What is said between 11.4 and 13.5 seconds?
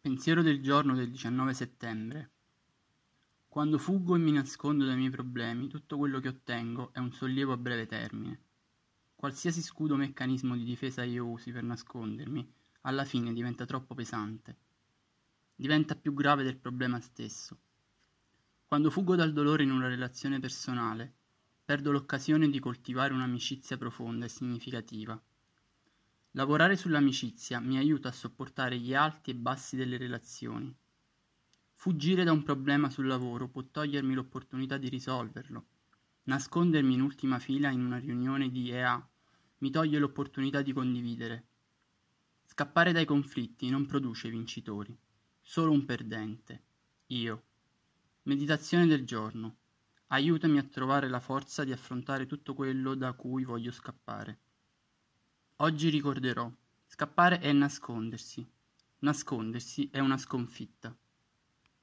per nascondermi, alla fine